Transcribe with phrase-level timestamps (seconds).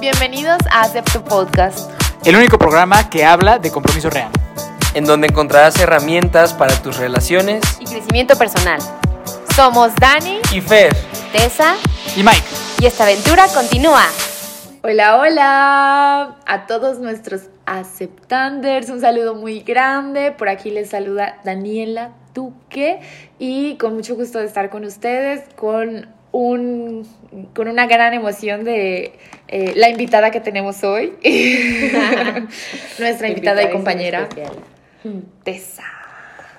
[0.00, 1.90] Bienvenidos a Acepto Podcast.
[2.24, 4.30] El único programa que habla de compromiso real.
[4.94, 8.78] en donde encontrarás herramientas para tus relaciones Y crecimiento personal.
[9.54, 10.94] Somos Dani, y Fer.
[11.32, 11.76] Tessa
[12.16, 12.44] Y Mike,
[12.80, 14.04] y esta aventura continúa.
[14.82, 18.88] Hola, hola a todos nuestros aceptanders.
[18.88, 20.32] Un saludo muy grande.
[20.32, 23.00] Por aquí les saluda Daniela Duque
[23.38, 27.06] y con mucho gusto de estar con ustedes, con un
[27.54, 29.12] con una gran emoción de
[29.48, 31.14] eh, la invitada que tenemos hoy,
[32.98, 34.28] nuestra invitada y compañera
[35.44, 35.84] Tessa.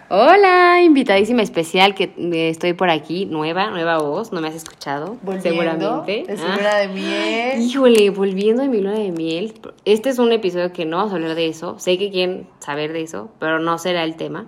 [0.10, 5.18] Hola, invitadísima especial que eh, estoy por aquí, nueva, nueva voz, no me has escuchado,
[5.42, 6.24] seguramente.
[6.26, 6.56] de su Ah.
[6.56, 7.62] luna de miel.
[7.62, 11.16] Híjole, volviendo de mi luna de miel, este es un episodio que no vamos a
[11.18, 14.48] hablar de eso, sé que quieren saber de eso, pero no será el tema.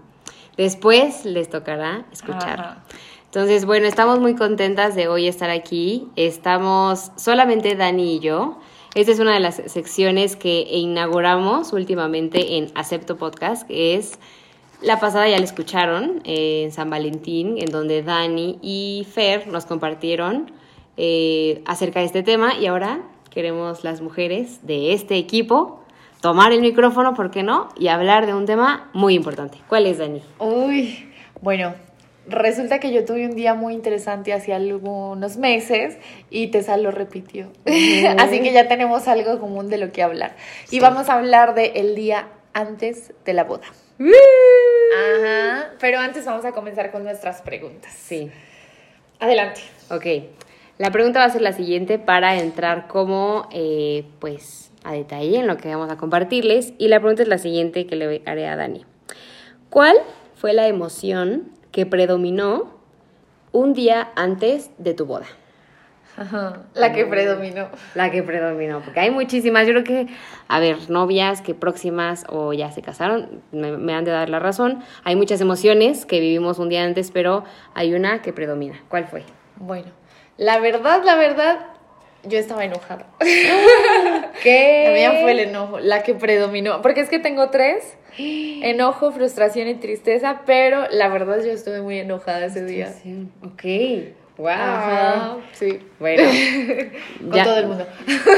[0.55, 2.59] Después les tocará escuchar.
[2.59, 2.83] Ajá.
[3.29, 6.07] Entonces, bueno, estamos muy contentas de hoy estar aquí.
[6.15, 8.57] Estamos solamente Dani y yo.
[8.95, 14.17] Esta es una de las secciones que inauguramos últimamente en Acepto Podcast, que es
[14.81, 19.67] la pasada ya la escucharon eh, en San Valentín, en donde Dani y Fer nos
[19.67, 20.51] compartieron
[20.97, 25.81] eh, acerca de este tema y ahora queremos las mujeres de este equipo
[26.19, 27.69] tomar el micrófono, ¿por qué no?
[27.77, 29.59] Y hablar de un tema muy importante.
[29.67, 30.23] ¿Cuál es, Dani?
[30.39, 31.07] Uy,
[31.41, 31.75] bueno,
[32.29, 35.97] resulta que yo tuve un día muy interesante hace algunos meses
[36.29, 37.51] y Tessa lo repitió.
[38.17, 40.35] Así que ya tenemos algo común de lo que hablar.
[40.71, 43.67] Y vamos a hablar de el día antes de la boda.
[43.99, 47.93] Ajá, pero antes vamos a comenzar con nuestras preguntas.
[47.93, 48.31] Sí.
[49.19, 49.61] Adelante.
[49.91, 50.05] Ok,
[50.77, 55.47] la pregunta va a ser la siguiente para entrar como, eh, pues, a detalle en
[55.47, 56.73] lo que vamos a compartirles.
[56.77, 58.85] Y la pregunta es la siguiente que le haré a Dani.
[59.69, 59.97] ¿Cuál
[60.35, 62.79] fue la emoción que predominó
[63.51, 65.25] un día antes de tu boda?
[66.17, 67.69] Ajá, la que predominó.
[67.95, 69.65] La que predominó, porque hay muchísimas.
[69.65, 70.07] Yo creo que,
[70.49, 74.39] a ver, novias que próximas o ya se casaron, me, me han de dar la
[74.39, 74.83] razón.
[75.05, 78.81] Hay muchas emociones que vivimos un día antes, pero hay una que predomina.
[78.89, 79.23] ¿Cuál fue?
[79.55, 79.87] Bueno,
[80.35, 81.59] la verdad, la verdad,
[82.23, 83.05] yo estaba enojada.
[84.43, 84.83] ¿Qué?
[84.87, 86.81] La mía fue el enojo, la que predominó.
[86.81, 90.41] Porque es que tengo tres: enojo, frustración y tristeza.
[90.45, 92.93] Pero la verdad, yo estuve muy enojada ese día.
[93.43, 93.63] Ok.
[94.37, 94.47] Wow.
[94.47, 95.79] Ajá, sí.
[95.99, 96.23] Bueno.
[97.19, 97.85] Con ya- todo el mundo.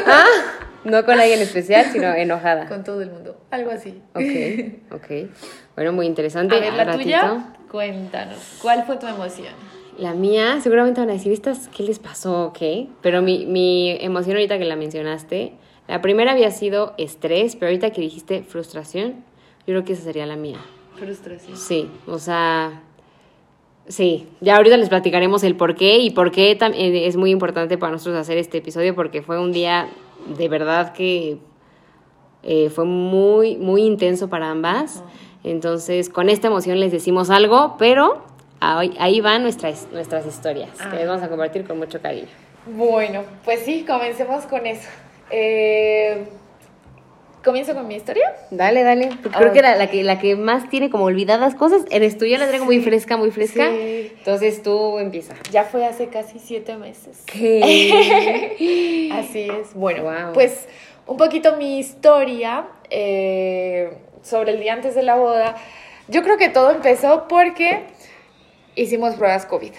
[0.07, 0.25] Ah,
[0.83, 2.67] no con alguien especial, sino enojada.
[2.67, 3.37] Con todo el mundo.
[3.51, 4.01] Algo así.
[4.15, 5.29] Ok, ok.
[5.75, 6.55] Bueno, muy interesante.
[6.55, 8.57] A ver, la tuya, cuéntanos.
[8.63, 9.53] ¿Cuál fue tu emoción?
[9.99, 12.45] La mía, seguramente van a decir, ¿estas qué les pasó?
[12.47, 12.89] ¿Ok?
[13.03, 15.53] Pero mi, mi emoción ahorita que la mencionaste,
[15.87, 19.23] la primera había sido estrés, pero ahorita que dijiste frustración,
[19.61, 20.59] yo creo que esa sería la mía.
[20.95, 21.55] Frustración.
[21.57, 22.81] Sí, o sea,
[23.87, 27.77] sí, ya ahorita les platicaremos el por qué y por qué eh, es muy importante
[27.77, 29.89] para nosotros hacer este episodio porque fue un día
[30.37, 31.37] de verdad que
[32.43, 35.03] eh, fue muy, muy intenso para ambas.
[35.43, 38.23] Entonces, con esta emoción les decimos algo, pero
[38.59, 42.27] ahí, ahí van nuestras, nuestras historias que les vamos a compartir con mucho cariño.
[42.65, 44.87] Bueno, pues sí, comencemos con eso.
[45.31, 46.27] Eh,
[47.43, 48.35] ¿Comienzo con mi historia?
[48.51, 49.09] Dale, dale.
[49.23, 52.25] Porque creo que la, la que la que más tiene como olvidadas cosas eres tú.
[52.25, 53.67] Yo la traigo muy fresca, muy fresca.
[53.71, 54.11] Sí.
[54.17, 55.33] Entonces tú empieza.
[55.51, 57.23] Ya fue hace casi siete meses.
[57.25, 59.09] ¿Qué?
[59.13, 59.73] Así es.
[59.73, 60.33] Bueno, Wow.
[60.33, 60.67] pues
[61.07, 63.91] un poquito mi historia eh,
[64.21, 65.55] sobre el día antes de la boda.
[66.07, 67.85] Yo creo que todo empezó porque
[68.75, 69.71] hicimos pruebas COVID.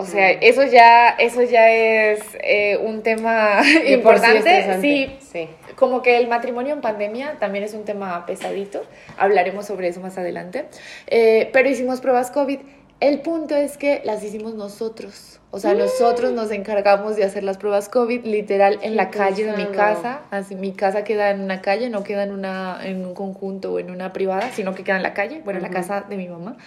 [0.00, 4.38] O sea, eso ya, eso ya es eh, un tema sí importante.
[4.38, 4.80] estresante.
[4.80, 5.48] Sí, Sí.
[5.74, 8.84] como que el matrimonio en pandemia también es un tema pesadito.
[9.16, 10.66] Hablaremos sobre eso más adelante.
[11.08, 12.60] Eh, pero hicimos pruebas COVID.
[13.00, 15.37] El punto es que las hicimos nosotros.
[15.50, 19.56] O sea, nosotros nos encargamos de hacer las pruebas COVID literal en la calle de
[19.56, 20.20] mi casa.
[20.30, 23.78] Así, mi casa queda en una calle, no queda en, una, en un conjunto o
[23.78, 26.28] en una privada, sino que queda en la calle, bueno, en la casa de mi
[26.28, 26.58] mamá.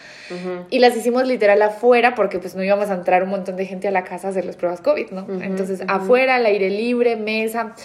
[0.72, 3.88] Y las hicimos literal afuera porque pues no íbamos a entrar un montón de gente
[3.88, 5.28] a la casa a hacer las pruebas COVID, ¿no?
[5.42, 7.76] Entonces, afuera, al aire libre, mesa.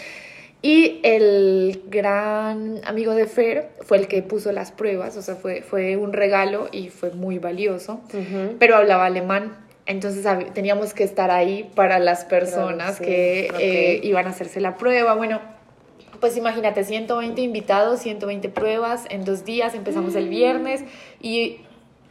[0.63, 5.61] Y el gran amigo de Fer fue el que puso las pruebas, o sea, fue,
[5.61, 8.01] fue un regalo y fue muy valioso,
[8.59, 9.66] pero hablaba alemán.
[9.87, 14.77] Entonces teníamos que estar ahí para las personas sí, que eh, iban a hacerse la
[14.77, 15.15] prueba.
[15.15, 15.41] Bueno,
[16.21, 20.85] pues imagínate, 120 invitados, 120 pruebas en dos días, empezamos el viernes
[21.21, 21.61] y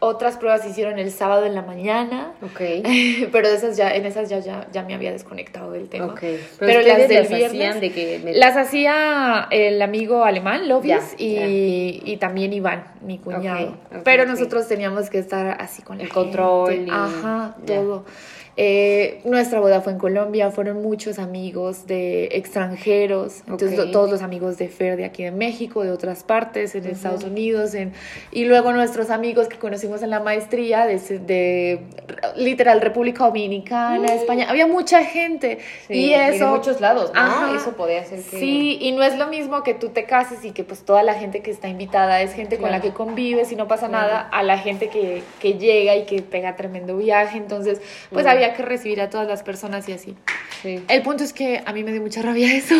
[0.05, 2.33] otras pruebas se hicieron el sábado en la mañana.
[2.41, 2.59] Ok.
[3.31, 6.07] Pero esas ya, en esas ya, ya, ya me había desconectado del tema.
[6.07, 6.21] Ok.
[6.59, 10.89] Pero, las del las viernes hacían de que me- las hacía el amigo alemán, Lovis,
[10.89, 13.77] Ya, y, y también Iván, mi cuñado.
[14.03, 18.05] Pero nosotros teníamos que estar así con El control y- Ajá, todo.
[18.57, 23.91] Eh, nuestra boda fue en Colombia, fueron muchos amigos de extranjeros, entonces Ok.
[23.91, 27.73] todos los amigos de Fer de aquí de México, de otras partes, en Estados Unidos,
[27.75, 27.91] en,
[28.31, 31.79] y luego nuestros amigos que conocimos en la maestría de, de
[32.37, 36.45] literal República Dominicana, España, había mucha gente Sí, y eso...
[36.45, 37.19] de muchos lados, ¿no?
[37.19, 37.55] Ajá.
[37.55, 38.39] Eso podía ser que...
[38.39, 41.13] Sí, y no es lo mismo que tú te cases y que pues toda la
[41.15, 42.83] gente que está invitada es gente con la Claro.
[42.83, 44.07] que convives y no pasa Claro.
[44.07, 47.81] nada, a la gente que, que llega y que pega tremendo viaje, entonces
[48.11, 48.29] pues Mm.
[48.29, 50.15] había que recibir a todas las personas y así.
[50.61, 50.83] Sí.
[50.87, 52.75] El punto es que a mí me dio mucha rabia eso.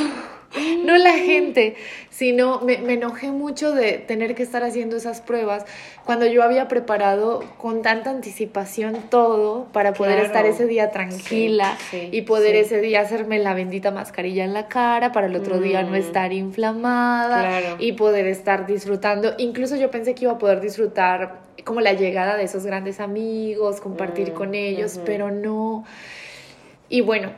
[0.86, 1.76] No la gente,
[2.10, 5.66] sino me, me enojé mucho de tener que estar haciendo esas pruebas
[6.06, 10.28] cuando yo había preparado con tanta anticipación todo para poder Claro.
[10.28, 12.62] estar ese día tranquila Sí, sí, y poder sí.
[12.62, 15.96] ese día hacerme la bendita mascarilla en la cara para el otro día no Mm.
[15.96, 17.76] estar inflamada Claro.
[17.80, 19.34] y poder estar disfrutando.
[19.38, 23.82] Incluso yo pensé que iba a poder disfrutar como la llegada de esos grandes amigos,
[23.82, 25.84] compartir Mm, con ellos, pero no.
[26.88, 27.32] Y bueno,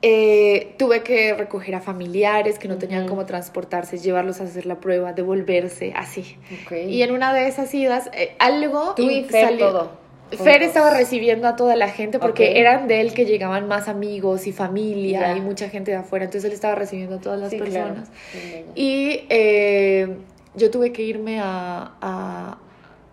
[0.00, 4.76] eh, tuve que recoger a familiares que no tenían cómo transportarse, llevarlos a hacer la
[4.80, 6.36] prueba, devolverse, así.
[6.64, 6.72] Ok.
[6.88, 8.94] Y en una de esas idas, eh, algo...
[8.94, 10.02] Tú y Fer salió- todo.
[10.30, 10.68] Fer juntos.
[10.68, 14.52] estaba recibiendo a toda la gente porque eran de él que llegaban más amigos y
[14.52, 17.94] familia y mucha gente de afuera, entonces él estaba recibiendo a todas las Sí, claro.
[17.96, 18.08] personas.
[18.32, 18.62] Ya.
[18.74, 20.16] Y eh,
[20.54, 22.56] yo tuve que irme a, a-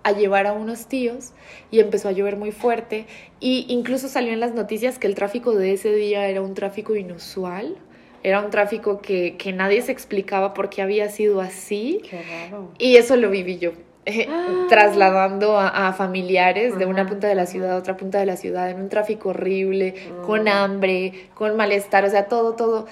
[0.10, 1.32] a llevar a unos tíos
[1.72, 3.06] y empezó a llover muy fuerte
[3.40, 6.96] y incluso salió en las noticias que el tráfico de ese día era un tráfico
[6.96, 7.76] inusual,
[8.22, 12.72] era un tráfico que, que nadie se explicaba por qué había sido así Qué raro.
[12.78, 13.72] y eso lo viví yo.
[14.06, 14.66] eh, Ah.
[14.70, 18.38] trasladando a, a familiares de una punta de la ciudad a otra punta de la
[18.38, 19.94] ciudad en un tráfico horrible,
[20.26, 20.48] con Mm.
[20.48, 22.88] hambre, con malestar, o sea, todo, todo.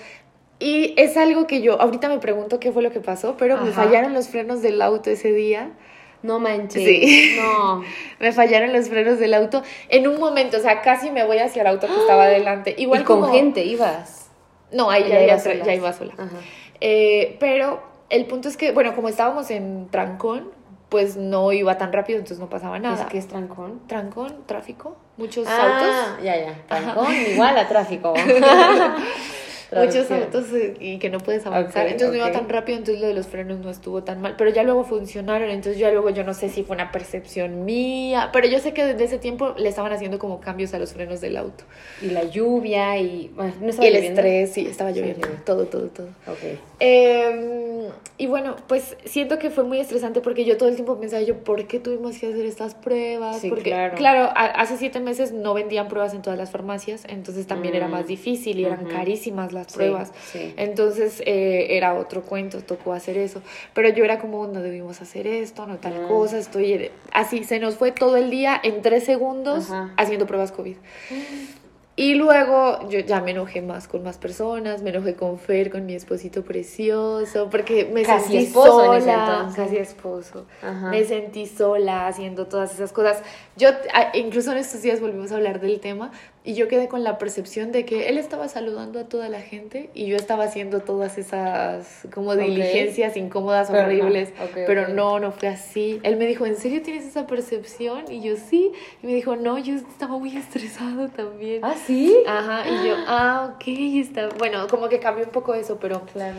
[0.59, 3.71] Y es algo que yo ahorita me pregunto qué fue lo que pasó, pero me
[3.71, 5.69] fallaron los frenos del auto ese día.
[6.27, 6.83] No manches.
[6.83, 7.37] Sí.
[7.39, 7.83] No.
[8.19, 11.61] Me fallaron los frenos del auto en un momento, o sea, casi me voy hacia
[11.61, 12.75] el auto que estaba adelante.
[12.77, 14.29] Igual y con como- gente ibas.
[14.71, 16.13] No, ahí Ya iba, sola, ya iba sola.
[16.17, 16.35] Ajá.
[16.81, 20.51] Eh, pero el punto es que, bueno, como estábamos en trancón,
[20.89, 23.03] pues no iba tan rápido, entonces no pasaba nada.
[23.03, 23.81] ¿Es que es trancón?
[23.87, 25.79] Trancón, tráfico, muchos Ah,
[26.13, 26.23] autos.
[26.25, 26.55] ya, ya.
[26.67, 28.13] Trancón igual a tráfico.
[29.75, 31.87] Muchos autos eh, y que no puedes avanzar.
[31.87, 34.35] Entonces no iba tan rápido, entonces lo de los frenos no estuvo tan mal.
[34.37, 38.29] Pero ya luego funcionaron, entonces ya luego yo no sé si fue una percepción mía.
[38.31, 41.19] Pero yo sé que desde ese tiempo le estaban haciendo como cambios a los frenos
[41.21, 41.63] del auto.
[42.01, 43.29] Y la lluvia y...
[43.35, 44.21] Bueno, ¿no Y estaba el lloviendo?
[44.21, 45.27] estrés, sí, estaba lloviendo.
[45.45, 46.07] Todo, todo, todo.
[46.27, 46.59] Ok.
[46.79, 51.21] Eh, y bueno, pues siento que fue muy estresante porque yo todo el tiempo pensaba
[51.23, 53.39] yo, ¿por qué tuvimos que hacer estas pruebas?
[53.41, 54.23] Sí, porque, claro.
[54.35, 57.91] a- hace siete meses no vendían pruebas en todas las farmacias, entonces también era Mm.
[57.91, 58.89] más difícil y eran Ujú.
[58.93, 60.11] carísimas las Sí, pruebas.
[60.31, 60.53] sí.
[60.57, 63.41] Entonces eh, era otro cuento, tocó hacer eso.
[63.73, 66.07] Pero yo era como, no debimos hacer esto, no tal Mm.
[66.07, 66.91] cosa, estoy...
[67.11, 69.93] Así, se nos fue todo el día en tres segundos Ajá.
[69.97, 70.75] haciendo pruebas COVID.
[71.99, 75.87] Y luego yo ya me enojé más con más personas, me enojé con Fer, con
[75.87, 80.45] mi esposito precioso, porque me Casi sentí sola, casi esposo.
[80.61, 80.91] Ajá.
[80.91, 83.23] Me sentí sola haciendo todas esas cosas.
[83.55, 83.69] Yo
[84.13, 86.11] incluso en estos días volvimos a hablar del tema
[86.47, 89.89] y yo quedé con la percepción de que él estaba saludando a toda la gente
[89.93, 95.19] y yo estaba haciendo todas esas como diligencias incómodas, Pero no, horribles, ok, pero no,
[95.19, 95.99] no fue así.
[96.03, 98.09] Él me dijo, ¿en serio tienes esa percepción?
[98.09, 98.71] Y yo sí.
[99.03, 101.65] Y me dijo, no, yo estaba muy estresado también.
[101.65, 102.15] ¿Ah, sí?
[102.25, 104.29] Ajá, y yo, ah, ok, está.
[104.37, 106.37] Bueno, como que cambió un poco eso, pero Claro.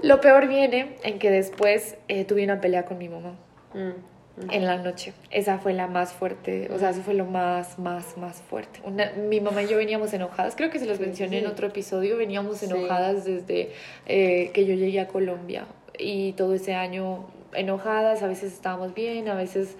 [0.00, 3.36] lo peor viene en que después eh, tuve una pelea con mi mamá
[3.74, 4.13] mm.
[4.50, 5.12] En la noche.
[5.30, 8.80] Esa fue la más fuerte, o sea, eso fue lo más, más, más fuerte.
[8.84, 11.50] Una- mi mamá y yo veníamos enojadas, creo que se los Sí, mencioné en sí.
[11.50, 12.66] otro episodio, veníamos Sí.
[12.66, 13.70] enojadas desde
[14.06, 15.66] eh, que yo llegué a Colombia
[15.98, 19.76] y todo ese año enojadas, a veces estábamos bien, a veces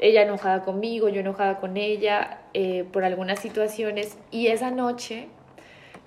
[0.00, 5.28] ella enojada conmigo, yo enojada con ella eh, por algunas situaciones y esa noche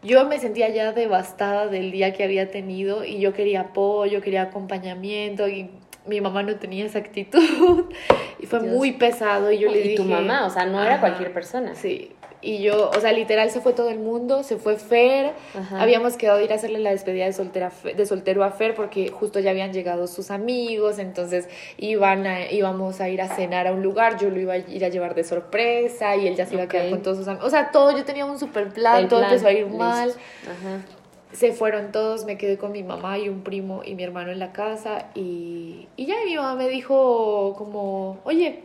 [0.01, 4.41] yo me sentía ya devastada del día que había tenido y yo quería apoyo, quería
[4.41, 5.69] acompañamiento y
[6.05, 7.85] mi mamá no tenía esa actitud
[8.39, 8.73] y fue Dios.
[8.75, 9.95] muy pesado y yo le y dije...
[9.95, 11.75] tu mamá, o sea, no era cualquier persona.
[11.75, 12.11] Sí,
[12.45, 15.81] y yo, o sea, literal se fue todo el mundo, se fue Fer, Ajá.
[15.81, 19.07] habíamos quedado de ir a hacerle la despedida de, soltera, de soltero a Fer porque
[19.11, 23.71] justo ya habían llegado sus amigos, entonces iban a- íbamos a ir a cenar a
[23.71, 26.55] un lugar, yo lo iba a ir a llevar de sorpresa y él ya se
[26.55, 29.03] iba a quedar con todos sus amigos, o sea, todo, yo tenía un super plan,
[29.03, 29.77] El todo plan, empezó a ir listo.
[29.77, 30.81] mal, Ajá.
[31.33, 34.39] Se fueron todos, me quedé con mi mamá y un primo y mi hermano en
[34.39, 38.59] la casa y, y ya mi mamá me dijo como, oye,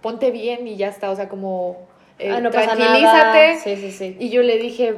[0.00, 1.76] ponte bien y ya está, o sea, como,
[2.18, 3.58] eh, ah, no tranquilízate.
[3.58, 4.16] Sí, sí, sí.
[4.18, 4.94] Y yo le dije,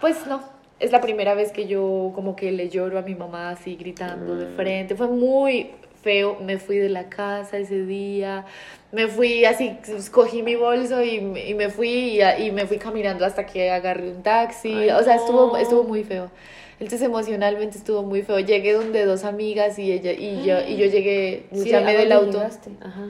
[0.00, 0.40] pues no,
[0.80, 4.36] es la primera vez que yo como que le lloro a mi mamá así gritando
[4.36, 4.56] de Mm.
[4.56, 5.70] frente, fue muy
[6.02, 6.38] feo.
[6.40, 8.44] Me fui de la casa ese día.
[8.90, 9.76] Me fui así,
[10.10, 11.16] cogí mi bolso y,
[11.48, 14.72] y me fui y, y me fui caminando hasta que agarré un taxi.
[14.72, 15.56] Ay, o sea, estuvo, no.
[15.58, 16.30] estuvo muy feo.
[16.80, 18.38] Entonces emocionalmente estuvo muy feo.
[18.38, 22.12] Llegué donde dos amigas y ella y yo y yo llegué, Sí, llamé ¿a del
[22.12, 22.32] auto.
[22.38, 22.70] llegaste?
[22.80, 23.08] Ajá.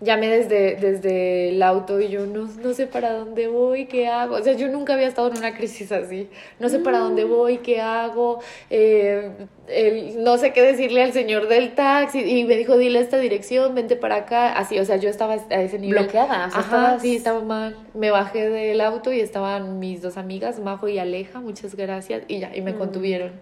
[0.00, 4.36] Llamé desde, desde el auto y yo no, no sé para dónde voy, qué hago.
[4.36, 6.30] O sea, yo nunca había estado en una crisis así.
[6.60, 8.38] No sé para dónde voy, qué hago.
[8.70, 9.32] eh,
[9.66, 12.20] el- no sé qué decirle al señor del taxi.
[12.20, 14.52] Y me dijo, dile esta dirección, vente para acá.
[14.52, 15.98] Así, o sea, yo estaba a ese nivel.
[16.04, 17.74] Bloqueada, o sea, Ajá, estabas- sí, estaba mal.
[17.94, 22.22] Me bajé del auto y estaban mis dos amigas, Majo y Aleja, muchas gracias.
[22.28, 23.32] Y ya, y me contuvieron.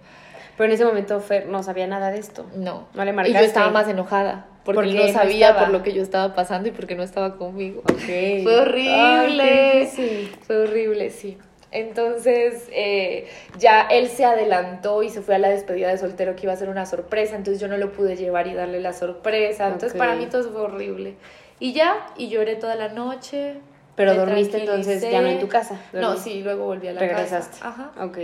[0.56, 2.46] Pero en ese momento Fer no sabía nada de esto.
[2.56, 2.88] No.
[2.94, 3.44] No le Y yo marcaste.
[3.44, 4.46] estaba más enojada.
[4.66, 7.36] Porque, Porque él no sabía por lo que yo estaba pasando y porque no estaba
[7.36, 7.82] conmigo.
[7.86, 9.88] Fue horrible.
[9.96, 10.32] Ay.
[10.44, 11.38] Fue horrible, sí.
[11.70, 16.42] Entonces, eh, ya él se adelantó y se fue a la despedida de soltero que
[16.42, 19.68] iba a ser una sorpresa, entonces yo no lo pude llevar y darle la sorpresa.
[19.68, 21.14] Entonces, para mí todo fue horrible.
[21.60, 23.54] Y ya, y lloré toda la noche.
[23.94, 25.80] Pero dormiste entonces ya no en tu casa.
[25.92, 27.60] No, sí, luego volví a la Regresaste.
[27.60, 27.68] casa.
[27.68, 28.04] Ajá.
[28.04, 28.18] Ok.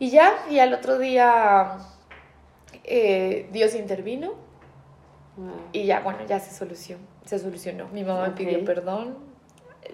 [0.00, 1.78] Y ya, y al otro día
[2.82, 4.34] eh, Dios intervino
[5.36, 5.48] Wow.
[5.72, 7.02] y ya, bueno, ya se solucionó.
[7.24, 7.88] Se solucionó.
[7.92, 9.16] Mi mamá me pidió perdón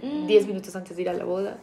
[0.02, 0.26] Mm.
[0.26, 1.56] 10 minutos antes de ir a la boda.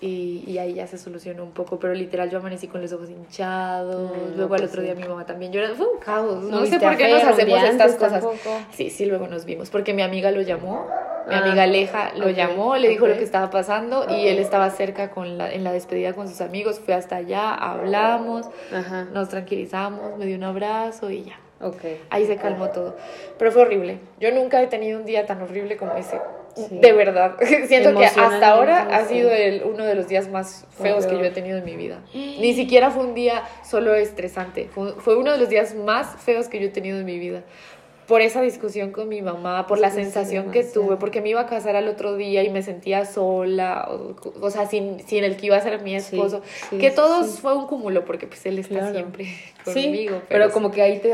[0.00, 3.10] Y, y ahí ya se solucionó un poco, pero literal yo amanecí con los ojos
[3.10, 4.10] hinchados.
[4.10, 4.86] Mm, luego al otro sí.
[4.86, 5.76] día mi mamá también llorando.
[5.76, 6.42] Fue un caos.
[6.44, 8.12] ¿No No, sé por qué nos hacemos estas cosas.
[8.22, 8.36] tampoco?
[8.72, 9.68] Sí, sí, luego nos vimos.
[9.70, 10.86] Porque mi amiga lo llamó.
[11.28, 14.70] Mi Ah, amiga Aleja lo llamó, le dijo lo que estaba pasando y él estaba
[14.70, 16.80] cerca con la, en la despedida con sus amigos.
[16.80, 19.04] Fue hasta allá, hablamos, Ajá.
[19.12, 21.34] nos tranquilizamos, me dio un abrazo y ya.
[21.60, 21.82] Ok.
[22.10, 22.96] Ahí se calmó todo.
[23.38, 23.98] Pero fue horrible.
[24.20, 26.20] Yo nunca he tenido un día tan horrible como ese.
[26.54, 26.78] Sí.
[26.78, 27.36] De verdad.
[27.66, 31.24] Siento que hasta ahora ha sido el, uno de los días más feos que yo
[31.24, 32.02] he tenido en mi vida.
[32.14, 34.68] Ni siquiera fue un día solo estresante.
[34.68, 37.42] Fue, fue uno de los días más feos que yo he tenido en mi vida.
[38.08, 41.46] Por esa discusión con mi mamá, por la sensación que tuve, porque me iba a
[41.46, 45.46] casar al otro día y me sentía sola, o, o sea, sin, sin el que
[45.46, 46.42] iba a ser mi esposo.
[46.70, 47.38] sí, que todo sí.
[47.40, 48.94] fue un cúmulo, porque pues él está Claro.
[48.94, 49.26] siempre
[49.62, 50.22] conmigo.
[50.28, 50.52] pero, sí.
[50.52, 51.12] como que ahí te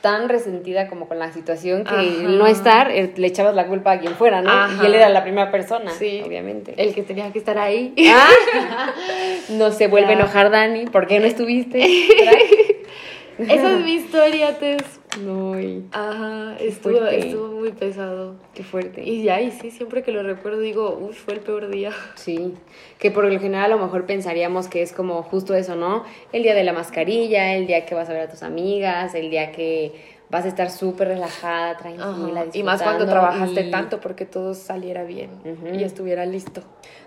[0.00, 2.02] tan resentida como con la situación que Ajá.
[2.02, 4.50] no estar eh, le echabas la culpa a quien fuera, ¿no?
[4.50, 4.82] Ajá.
[4.82, 6.22] Y él era la primera persona, Sí.
[6.26, 6.74] obviamente.
[6.76, 7.94] el que tenía que estar ahí.
[8.08, 8.28] Ah,
[9.50, 11.78] no se vuelve a enojar Dani, ¿por qué no estuviste?
[13.38, 15.01] Esa es mi historia, Tess.
[15.20, 17.28] No, y- Ajá, estuvo, fuerte.
[17.28, 18.36] estuvo muy pesado.
[18.54, 19.02] qué fuerte.
[19.04, 21.90] Y ya, y sí, siempre que lo recuerdo digo, uff, fue el peor día.
[22.16, 22.54] Sí,
[22.98, 26.04] que por lo general a lo mejor pensaríamos que es como justo eso, ¿no?
[26.32, 29.30] El día de la mascarilla, el día que vas a ver a tus amigas, el
[29.30, 29.92] día que
[30.30, 32.46] vas a estar súper relajada, tranquila.
[32.54, 35.28] Y más cuando trabajaste y- tanto porque todo saliera bien
[35.74, 36.62] y estuviera listo.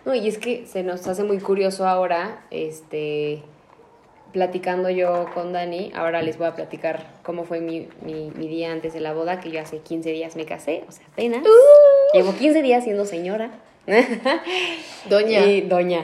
[0.06, 3.42] No, y es que se nos hace muy curioso ahora, este,
[4.36, 8.70] platicando yo con Dani, ahora les voy a platicar cómo fue mi, mi, mi día
[8.74, 11.42] antes de la boda, que yo hace 15 días me casé, o sea, apenas.
[12.14, 13.50] Llevo 15 días siendo señora.
[15.10, 15.40] Doña.
[15.46, 16.04] Y doña.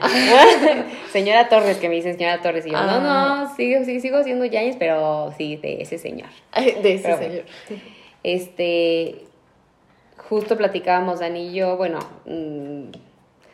[1.11, 2.65] señora Torres, que me dicen señora Torres.
[2.65, 3.47] Y yo, no, Ah.
[3.49, 6.29] no, sigo, sí, sigo siendo Yañez, pero sí, de ese señor.
[6.55, 7.31] De ese Pero bueno.
[7.33, 7.45] señor.
[8.23, 9.25] Este,
[10.29, 12.91] justo platicábamos Dani y yo, bueno, mm,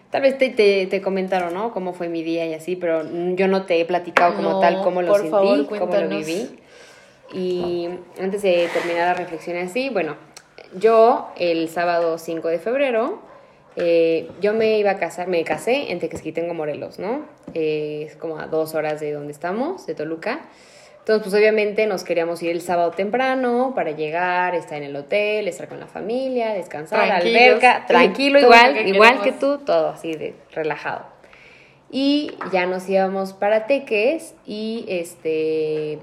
[0.10, 1.72] tal vez te, te, te comentaron, ¿no?
[1.72, 3.04] Cómo fue mi día y así, pero
[3.36, 6.60] yo no te he platicado como No, tal cómo lo sentí, favor, cómo lo viví.
[7.34, 7.90] Y
[8.22, 10.16] antes de terminar la reflexión así, bueno,
[10.76, 13.20] yo el sábado 5 de febrero,
[13.76, 17.26] eh, yo me iba a casar, me casé en Tequesquitengo, Morelos, ¿no?
[17.54, 20.42] Eh, es como a dos horas de donde estamos, de Toluca.
[21.08, 25.48] Entonces, pues obviamente nos queríamos ir el sábado temprano para llegar, estar en el hotel,
[25.48, 27.42] estar con la familia, descansar, Tranquilos.
[27.42, 31.06] alberca, tranquilo igual, que igual que tú, todo así de relajado.
[31.90, 36.00] Y ya nos íbamos para Teques y este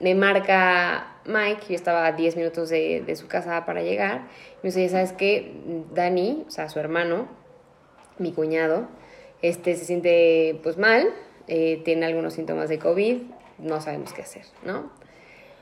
[0.00, 4.22] me marca Mike, yo estaba a 10 minutos de, de su casa para llegar,
[4.56, 5.52] y me dice, ¿sabes qué?
[5.94, 7.28] Dani, o sea, su hermano,
[8.18, 8.88] mi cuñado,
[9.40, 11.10] este se siente pues mal,
[11.46, 13.18] eh, tiene algunos síntomas de COVID,
[13.58, 14.90] no sabemos qué hacer, ¿no?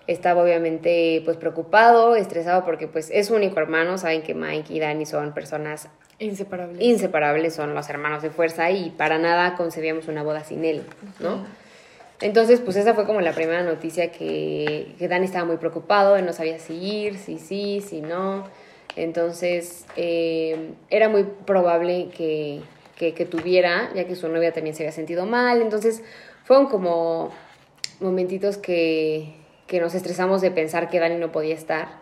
[0.06, 4.80] Estaba obviamente pues preocupado, estresado porque pues es su único hermano, saben que Mike y
[4.80, 6.82] Dani son personas Inseparable.
[6.84, 10.84] inseparables, son los hermanos de fuerza y para nada concebíamos una boda sin él,
[11.20, 11.44] ¿no?
[12.20, 16.26] Entonces, pues esa fue como la primera noticia que, que Dani estaba muy preocupado, él
[16.26, 18.44] no sabía si ir, si sí, si no.
[18.96, 22.60] Entonces, eh, era muy probable que,
[22.96, 25.62] que, que tuviera, ya que su novia también se había sentido mal.
[25.62, 26.02] Entonces,
[26.44, 27.30] fueron como
[28.00, 29.34] momentitos que,
[29.66, 32.00] que nos estresamos de pensar que Dani no podía estar.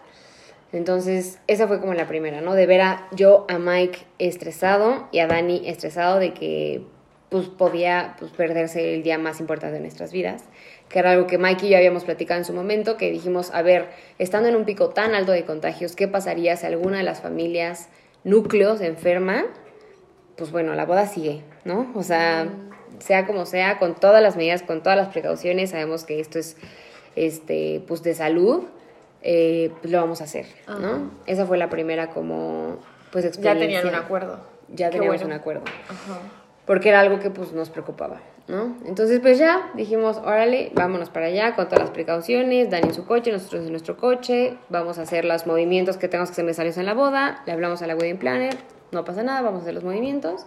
[0.72, 2.54] Entonces, esa fue como la primera, ¿no?
[2.54, 6.82] De ver a yo a Mike estresado y a Dani estresado de que
[7.28, 10.44] pues podía pues, perderse el día más importante de nuestras vidas,
[10.88, 13.62] que era algo que Mike y yo habíamos platicado en su momento, que dijimos, a
[13.62, 13.88] ver,
[14.18, 17.88] estando en un pico tan alto de contagios, ¿qué pasaría si alguna de las familias,
[18.24, 19.44] núcleos, enferma?
[20.36, 21.90] Pues bueno, la boda sigue, ¿no?
[21.94, 22.48] O sea,
[23.00, 26.56] sea como sea, con todas las medidas, con todas las precauciones, sabemos que esto es,
[27.16, 28.64] este, pues de salud,
[29.22, 31.10] eh, pues lo vamos a hacer, ¿no?
[31.26, 32.78] Esa fue la primera como,
[33.10, 34.38] pues Ya tenían un acuerdo.
[34.68, 35.34] Ya Qué teníamos bueno.
[35.34, 36.18] un acuerdo Ajá.
[36.66, 38.76] porque era algo que pues nos preocupaba, ¿no?
[38.84, 43.06] Entonces pues ya dijimos, órale, vámonos para allá con todas las precauciones, Dani en su
[43.06, 46.76] coche, nosotros en nuestro coche, vamos a hacer los movimientos que tenemos que hacer necesarios
[46.76, 48.54] en la boda, le hablamos a la wedding planner,
[48.92, 50.44] no pasa nada, vamos a hacer los movimientos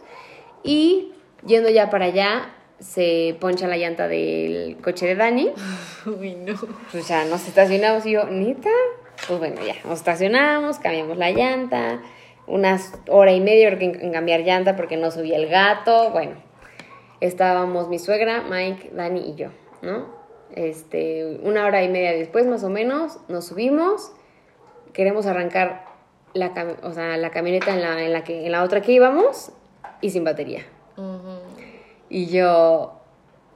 [0.63, 1.12] y
[1.45, 5.51] yendo ya para allá se poncha la llanta del coche de Dani,
[6.05, 6.55] Uy, no.
[6.91, 8.71] pues ya nos estacionamos y yo, ¿neta?
[9.27, 12.01] Pues bueno, ya, nos estacionamos, cambiamos la llanta,
[12.48, 16.33] unas hora y media en, cambiar llanta porque no subía el gato, bueno,
[17.19, 19.50] estábamos mi suegra, Mike, Dani y yo,
[19.83, 20.19] ¿no?
[20.55, 24.12] Este, una hora y media después más o menos, nos subimos,
[24.91, 25.86] queremos arrancar
[26.33, 29.51] la, o sea, la camioneta en la, en, la que, en la otra que íbamos
[30.01, 30.65] y sin batería.
[32.10, 33.00] Y yo,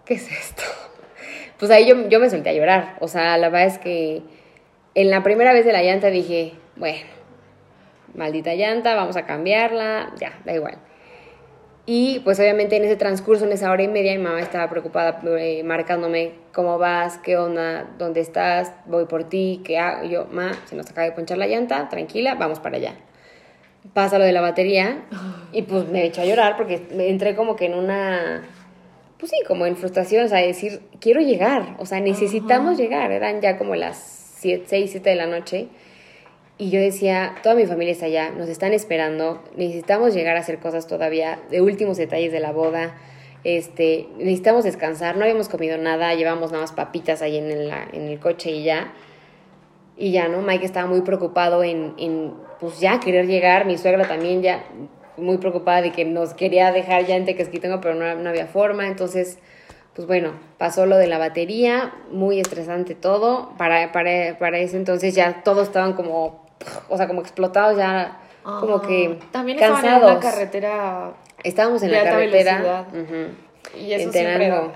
[0.05, 0.63] ¿qué es esto?
[1.57, 2.97] Pues ahí yo, yo me solté a llorar.
[2.99, 4.23] O sea, la verdad es que
[4.93, 7.07] en la primera vez de la llanta dije, bueno,
[8.13, 10.77] maldita llanta, vamos a cambiarla, ya, da igual.
[11.85, 15.21] Y pues obviamente en ese transcurso, en esa hora y media, mi mamá estaba preocupada,
[15.37, 20.05] eh, marcándome cómo vas, qué onda, dónde estás, voy por ti, qué hago.
[20.07, 22.95] Yo, ma, se nos acaba de ponchar la llanta, tranquila, vamos para allá.
[23.93, 25.05] Pasa lo de la batería
[25.51, 28.43] y pues me eché a llorar porque me entré como que en una,
[29.19, 33.11] pues sí, como en frustración, o sea, decir, quiero llegar, o sea, necesitamos llegar.
[33.11, 33.97] Eran ya como las
[34.39, 35.67] 6, 7 de la noche.
[36.57, 40.59] Y yo decía, toda mi familia está allá, nos están esperando, necesitamos llegar a hacer
[40.59, 42.95] cosas todavía, de últimos detalles de la boda,
[43.43, 48.19] este, necesitamos descansar, no habíamos comido nada, llevamos nada más papitas ahí en en el
[48.19, 48.93] coche y ya.
[49.97, 50.41] Y ya, ¿no?
[50.41, 54.63] Mike estaba muy preocupado en, en, pues ya querer llegar, mi suegra también ya
[55.17, 58.87] muy preocupada de que nos quería dejar ya en Tequesquitengo, pero no, no había forma,
[58.87, 59.37] entonces
[59.93, 63.53] pues bueno, pasó lo de la batería, muy estresante todo.
[63.57, 66.46] Para, para, para ese entonces ya todos estaban como,
[66.89, 70.03] o sea, como explotados, ya como que Ah, También cansados.
[70.11, 71.13] en una carretera
[71.46, 72.57] Estábamos en de la alta carretera.
[72.57, 72.87] velocidad.
[72.89, 74.72] ujú, y eso en siempre Tenango.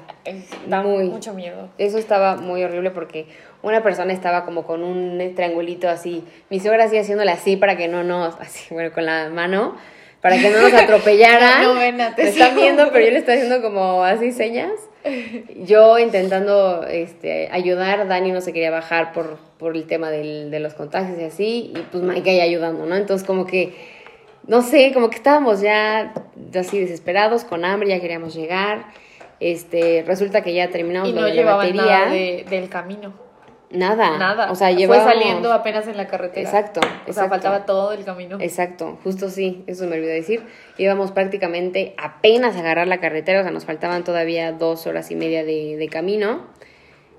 [0.67, 1.09] da, da Muy.
[1.09, 1.67] mucho miedo.
[1.77, 3.27] Eso estaba muy horrible porque
[3.61, 6.23] una persona estaba como con un triangulito así.
[6.49, 9.75] Mi suegra así haciéndole así para que no nos, así, bueno, con la mano,
[10.21, 11.61] para que no nos atropellara.
[11.63, 12.27] No, ven, Me atención.
[12.43, 14.71] están viendo, pero yo le estoy haciendo como así señas.
[15.55, 20.59] Yo intentando este, ayudar, Dani no se quería bajar por, por el tema del, de
[20.59, 22.95] los contagios y así, y pues Mike ahí ayudando, ¿no?
[22.97, 23.73] Entonces como que,
[24.45, 26.13] no sé, como que estábamos ya
[26.53, 28.87] así desesperados, con hambre, ya queríamos llegar.
[29.39, 31.81] Este, resulta que ya terminamos Y no la llevaban batería.
[31.99, 33.13] nada de- del camino.
[33.71, 34.17] Nada.
[34.17, 34.51] Nada.
[34.51, 35.13] O sea, Fue llevábamos...
[35.13, 36.41] saliendo apenas en la carretera.
[36.41, 38.37] Exacto, O sea, faltaba todo el camino.
[38.39, 40.43] Exacto, justo sí, eso me olvidó decir.
[40.77, 45.15] Íbamos prácticamente apenas a agarrar la carretera, o sea, nos faltaban todavía dos horas y
[45.15, 46.47] media de, de camino.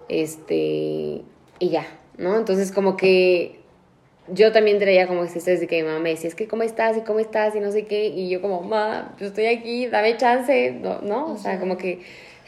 [0.09, 1.23] Este,
[1.61, 1.87] y ya,
[2.19, 2.37] ¿no?
[2.37, 3.61] Entonces, como que
[4.33, 6.63] yo también traía como este estrés de que mi mamá me decía, es que cómo
[6.63, 8.07] estás y cómo estás y no sé qué.
[8.07, 11.01] Y yo, como, ma, pues estoy aquí, dame chance, ¿no?
[11.01, 11.33] ¿no?
[11.33, 12.01] O sea, como que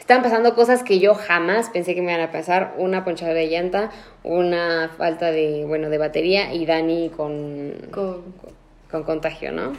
[0.03, 2.75] estaban pasando cosas que yo jamás pensé que me iban a pasar.
[2.77, 3.89] Una ponchada de llanta,
[4.23, 8.21] una falta de, bueno, de batería y Dani con, Con-
[8.91, 9.71] con contagio, ¿no?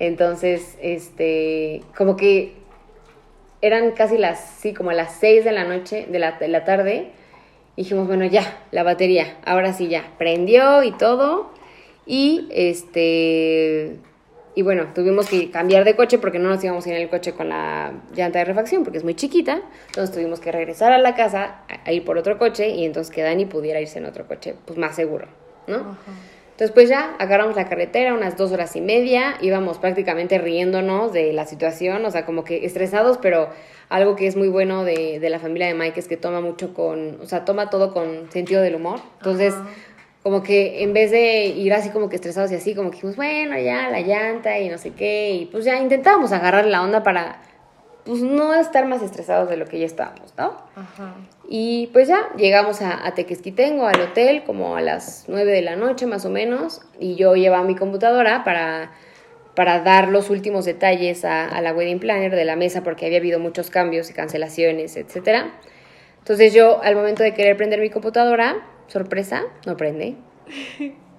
[0.00, 2.54] Entonces, este, como que
[3.62, 7.10] eran casi las, sí, como las 6 de la noche, de la, de la tarde,
[7.76, 11.50] y dijimos, bueno, ya, la batería, ahora sí ya, prendió y todo,
[12.06, 13.96] y este,
[14.60, 17.08] y bueno, tuvimos que cambiar de coche porque no nos íbamos a ir en el
[17.08, 20.98] coche con la llanta de refacción porque es muy chiquita, entonces tuvimos que regresar a
[20.98, 24.26] la casa a, ir por otro coche y entonces que Dani pudiera irse en otro
[24.26, 25.28] coche, pues más seguro,
[25.66, 25.96] ¿no?
[26.50, 31.32] Entonces, pues ya agarramos la carretera, unas dos horas y media, íbamos prácticamente riéndonos de
[31.32, 33.48] la situación, o sea, como que estresados, pero
[33.88, 36.74] algo que es muy bueno de, de la familia de Mike es que toma mucho
[36.74, 39.00] con, o sea, toma todo con sentido del humor.
[39.20, 39.54] Entonces,
[40.22, 43.16] como que en vez de ir así como que estresados y así, como que dijimos,
[43.16, 47.02] bueno, ya la llanta y no sé qué, y pues ya intentábamos agarrar la onda
[47.02, 47.40] para,
[48.04, 50.56] pues no estar más estresados de lo que ya estábamos, ¿no?
[50.76, 51.14] Ajá.
[51.48, 55.76] Y pues ya, llegamos a, a Tequesquitengo, al hotel, como a las 9 de la
[55.76, 58.92] noche más o menos, y yo llevaba mi computadora para,
[59.54, 63.18] para dar los últimos detalles a, a la wedding planner de la mesa, porque había
[63.18, 65.46] habido muchos cambios y cancelaciones, etc.
[66.18, 70.16] Entonces yo, al momento de querer prender mi computadora, sorpresa, no prende.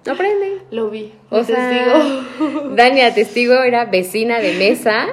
[0.06, 0.58] no prende.
[0.70, 1.12] Lo vi.
[1.30, 1.94] O sea,
[2.74, 5.06] Dani, a testigo, era vecina de mesa.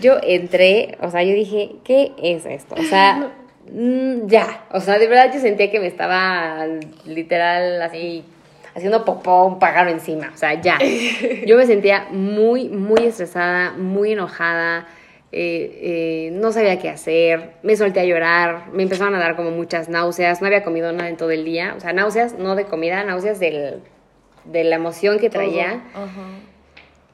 [0.00, 2.74] Yo entré, o sea, yo dije, ¿qué es esto?
[2.78, 3.32] O sea,
[3.72, 4.64] mm, ya.
[4.72, 6.66] O sea, de verdad yo sentía que me estaba
[7.06, 8.24] literal así
[8.74, 10.30] haciendo popó un pájaro encima.
[10.34, 10.78] O sea, ya.
[11.46, 14.86] Yo me sentía muy, muy estresada, muy enojada.
[15.32, 19.50] Eh, eh, no sabía qué hacer, me solté a llorar, me empezaron a dar como
[19.50, 22.64] muchas náuseas, no había comido nada en todo el día, o sea, náuseas no de
[22.64, 23.80] comida, náuseas del,
[24.44, 25.84] de la emoción que traía.
[25.94, 26.26] Ajá.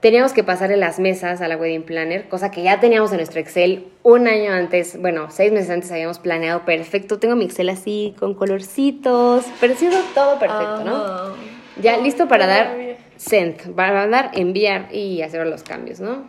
[0.01, 3.41] Teníamos que pasarle las mesas a la wedding planner, cosa que ya teníamos en nuestro
[3.41, 7.19] Excel un año antes, bueno, seis meses antes habíamos planeado perfecto.
[7.19, 10.97] Tengo mi Excel así con colorcitos, sido todo perfecto, ¿no?
[10.97, 11.33] Ajá.
[11.83, 12.77] Ya listo para dar
[13.17, 16.29] send, para dar enviar y hacer los cambios, ¿no?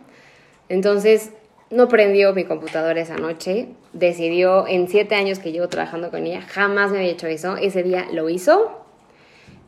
[0.68, 1.32] Entonces,
[1.70, 3.68] no prendió mi computadora esa noche.
[3.92, 7.56] Decidió, en siete años que llevo trabajando con ella, jamás me había hecho eso.
[7.56, 8.84] Ese día lo hizo.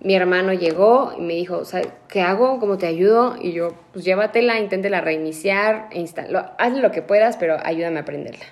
[0.03, 2.59] Mi hermano llegó y me dijo, "¿Sabe ¿qué hago?
[2.59, 3.37] ¿Cómo te ayudo?
[3.39, 7.99] Y yo, pues llévatela, inténtela reiniciar, e insta- lo- haz lo que puedas, pero ayúdame
[7.99, 8.47] a aprenderla.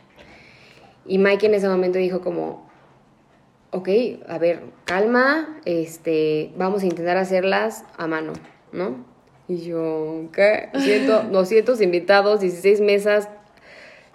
[1.07, 2.69] Y Mike en ese momento dijo como,
[3.71, 3.89] ok,
[4.29, 8.35] a ver, calma, este, vamos a intentar hacerlas a mano,
[8.73, 9.07] ¿no?
[9.49, 10.69] Y yo, ¿qué?
[10.81, 13.31] Siento, 200 invitados, 16 mesas.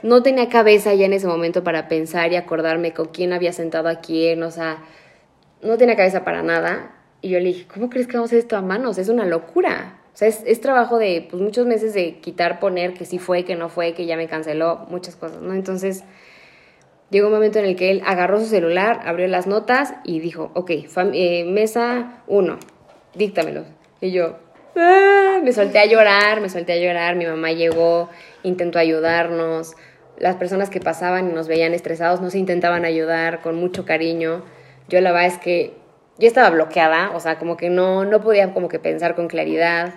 [0.04, 3.88] No tenía cabeza ya en ese momento para pensar y acordarme con quién había sentado
[3.88, 4.84] a quién, o sea,
[5.62, 6.92] no tenía cabeza para nada.
[7.22, 8.98] Y yo le dije, ¿cómo crees que vamos a hacer esto a manos?
[8.98, 10.02] Es una locura.
[10.14, 13.46] O sea, es, es trabajo de pues, muchos meses de quitar, poner, que sí fue,
[13.46, 15.54] que no fue, que ya me canceló, muchas cosas, ¿no?
[15.54, 16.04] Entonces,
[17.10, 20.52] llegó un momento en el que él agarró su celular, abrió las notas y dijo,
[20.54, 20.72] ok,
[21.14, 22.60] eh, mesa 1,
[23.16, 23.64] díctamelo.
[24.02, 24.38] Y yo,
[24.76, 28.10] "Ah", me solté a llorar, me solté a llorar, mi mamá llegó,
[28.44, 29.76] intentó ayudarnos,
[30.18, 34.44] las personas que pasaban y nos veían estresados nos intentaban ayudar con mucho cariño.
[34.88, 35.74] Yo la verdad es que
[36.18, 39.96] yo estaba bloqueada, o sea, como que no, no podía como que pensar con claridad.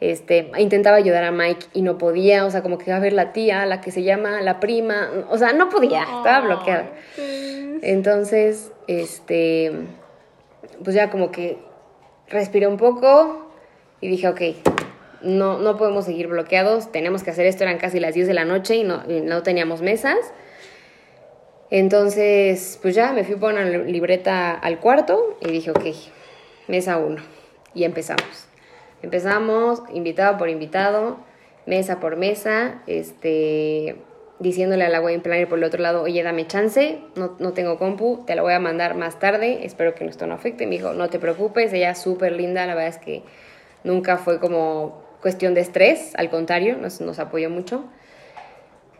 [0.00, 3.32] Este, intentaba ayudar a Mike y no podía, o sea, como que a ver la
[3.32, 6.86] tía, la que se llama, la prima, o sea, no podía, estaba bloqueada.
[7.82, 9.72] Entonces, este,
[10.84, 11.58] pues ya como que
[12.28, 13.50] respiré un poco
[14.00, 14.40] y dije, ok,
[15.22, 18.44] no, no podemos seguir bloqueados, tenemos que hacer esto, eran casi las 10 de la
[18.44, 20.18] noche y no, no teníamos mesas.
[21.70, 25.84] Entonces, pues ya me fui por una libreta al cuarto y dije, ok,
[26.66, 27.22] mesa 1.
[27.74, 28.46] Y empezamos.
[29.02, 31.18] Empezamos, invitado por invitado,
[31.66, 33.96] mesa por mesa, este,
[34.38, 37.78] diciéndole a la wedding planner por el otro lado, oye, dame chance, no, no tengo
[37.78, 40.66] compu, te la voy a mandar más tarde, espero que esto no afecte.
[40.66, 43.22] Me dijo, no te preocupes, ella es súper linda, la verdad es que
[43.84, 47.84] nunca fue como cuestión de estrés, al contrario, nos, nos apoyó mucho.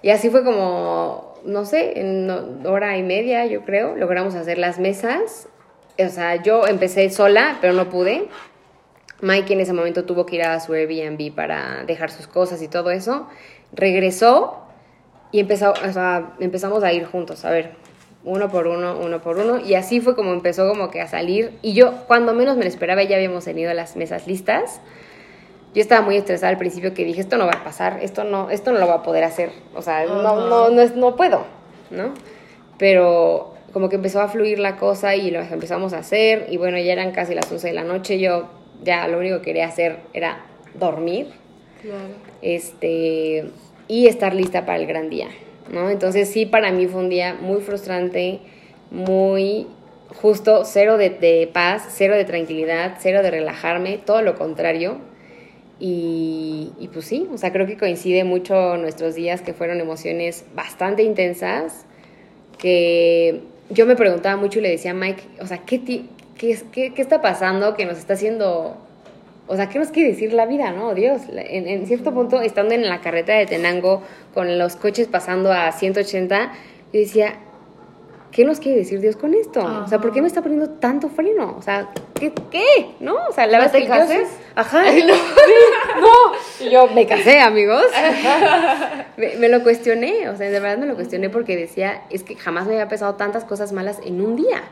[0.03, 2.31] Y así fue como, no sé, en
[2.67, 5.49] hora y media, yo creo, logramos hacer las mesas.
[5.99, 8.29] O sea, yo empecé sola, pero no pude.
[9.21, 12.69] Mike en ese momento tuvo que ir a su Airbnb para dejar sus cosas y
[12.69, 13.27] todo eso.
[13.73, 14.63] Regresó
[15.33, 17.73] y empezó, o sea, empezamos a ir juntos, a ver,
[18.25, 19.59] uno por uno, uno por uno.
[19.59, 21.59] Y así fue como empezó como que a salir.
[21.63, 24.81] Y yo, cuando menos me lo esperaba, ya habíamos tenido las mesas listas.
[25.75, 28.51] Yo estaba muy estresada al principio que dije, esto no va a pasar, esto no,
[28.51, 29.51] esto no lo va a poder hacer.
[29.75, 31.45] O sea, no, no, no, es- no puedo,
[31.91, 32.15] ¿no?
[32.79, 36.47] Pero como que empezó a fluir la cosa y lo empezamos a hacer.
[36.51, 38.19] Y bueno, ya eran casi las 11 de la noche.
[38.19, 38.49] Yo
[38.83, 40.41] ya lo único que quería hacer era
[40.75, 41.29] dormir
[41.83, 41.99] Claro.
[42.43, 43.51] este,
[43.89, 45.29] y estar lista para el gran día,
[45.73, 45.91] ¿no?
[45.91, 48.41] Entonces sí, para mí fue un día muy frustrante,
[48.91, 49.67] muy
[50.21, 54.99] justo, cero de, de paz, cero de tranquilidad, cero de relajarme, todo lo contrario.
[55.81, 61.05] Y, pues sí, o sea, creo que coincide mucho nuestros días que fueron emociones bastante
[61.05, 61.85] intensas,
[62.59, 66.59] que yo me preguntaba mucho y le decía a Mike, o sea, ¿qué, ti- qué,
[66.73, 68.77] qué, está pasando que nos está haciendo
[69.51, 70.95] o sea, ¿qué nos quiere decir la vida, no?
[70.95, 74.03] Dios, en, en cierto punto, estando en la carreta de Tenango,
[74.35, 76.53] con los coches pasando a 180,
[76.93, 77.39] yo decía,
[78.33, 79.61] ¿qué nos quiere decir Dios con esto?
[79.85, 81.57] O sea, ¿por qué me está poniendo tanto freno?
[81.59, 82.33] O sea, ¿qué?
[82.51, 82.91] qué?
[83.01, 83.17] ¿No?
[83.29, 84.29] O sea, la ¿No verdad te es que yo cases?
[84.29, 84.83] sí- Ajá.
[86.01, 86.67] no.
[86.67, 87.83] Y yo me casé, amigos.
[89.17, 92.37] me, me lo cuestioné, o sea, de verdad me lo cuestioné porque decía, es que
[92.37, 94.63] jamás me había pesado tantas cosas malas en un día,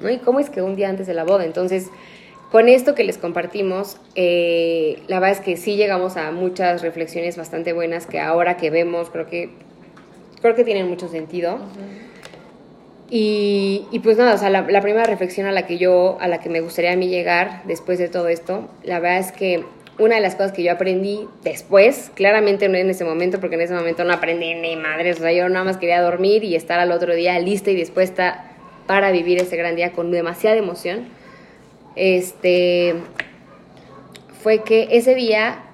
[0.00, 0.08] ¿no?
[0.10, 1.44] Y cómo es que un día antes de la boda.
[1.44, 1.88] Entonces,
[2.50, 7.36] con esto que les compartimos, eh, la verdad es que sí llegamos a muchas reflexiones
[7.36, 9.50] bastante buenas que ahora que vemos, creo que,
[10.40, 11.58] creo que tienen mucho sentido.
[13.12, 16.38] Y, pues nada, o sea, la, la primera reflexión a la que yo, a la
[16.38, 19.64] que me gustaría a mí llegar después de todo esto, la verdad es que
[19.98, 23.62] una de las cosas que yo aprendí después, claramente no en ese momento, porque en
[23.62, 26.78] ese momento no aprendí ni madres, o sea, yo nada más quería dormir y estar
[26.78, 28.44] al otro día lista y dispuesta
[28.86, 31.08] para vivir ese gran día con demasiada emoción.
[31.96, 32.94] Este,
[34.42, 35.64] fue que ese día,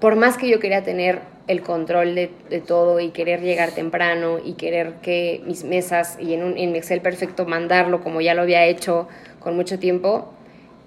[0.00, 4.38] por más que yo quería tener el control de, de todo y querer llegar temprano
[4.38, 8.42] y querer que mis mesas y en un en Excel perfecto mandarlo como ya lo
[8.42, 9.08] había hecho
[9.40, 10.32] con mucho tiempo,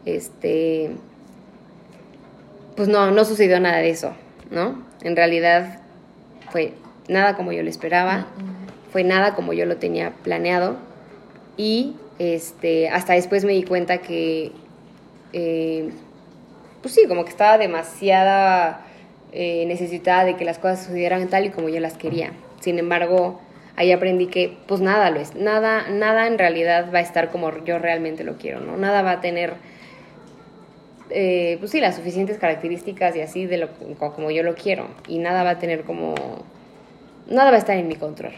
[0.06, 0.92] este,
[2.78, 4.14] pues no, no sucedió nada de eso,
[4.52, 4.86] ¿no?
[5.02, 5.82] En realidad
[6.50, 6.72] fue
[7.10, 8.28] nada como yo lo esperaba,
[8.94, 10.78] fue nada como yo lo tenía planeado
[11.58, 14.54] y este, hasta después me di cuenta que,
[15.34, 15.90] eh,
[16.82, 18.86] pues sí, como que estaba demasiada
[19.34, 22.32] eh, necesitada de que las cosas sucedieran tal y como yo las quería.
[22.62, 23.42] Sin embargo,
[23.76, 27.52] ahí aprendí que pues nada lo es, nada, nada en realidad va a estar como
[27.66, 28.78] yo realmente lo quiero, ¿no?
[28.78, 29.54] Nada va a tener
[31.10, 34.88] eh, pues sí, las suficientes características y así de lo como yo lo quiero.
[35.08, 36.16] Y nada va a tener como.
[37.28, 38.34] Nada va a estar en mi control.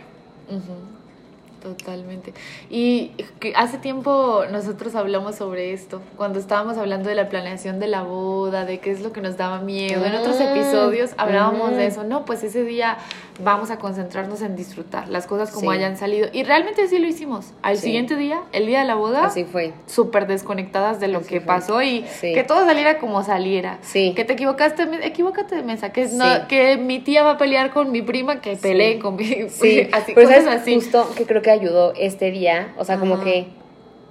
[1.65, 2.32] Totalmente.
[2.69, 3.12] Y
[3.56, 8.65] hace tiempo nosotros hablamos sobre esto, cuando estábamos hablando de la planeación de la boda,
[8.65, 10.06] de qué es lo que nos daba miedo.
[10.06, 12.99] En otros ah, episodios hablábamos de eso, no, pues ese día
[13.39, 16.27] vamos a concentrarnos en disfrutar las cosas como hayan salido.
[16.31, 17.53] Y realmente así lo hicimos.
[17.61, 19.73] Al siguiente día, el día de la boda, así fue.
[19.87, 23.79] Súper desconectadas de lo que pasó y que todo saliera como saliera.
[23.81, 24.13] Sí.
[24.15, 27.91] Que te equivocaste, equivócate de mesa, que, no, que mi tía va a pelear con
[27.91, 29.49] mi prima, que pelee con mi...
[29.49, 30.75] Sí, así, Pero es así.
[30.75, 33.47] justo que creo que ayudó este día, o sea, como que